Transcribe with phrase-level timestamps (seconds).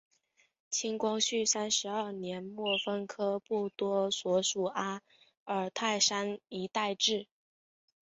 [0.71, 5.03] 清光绪三十二年末分科布多所属阿
[5.43, 7.27] 尔泰山一带置。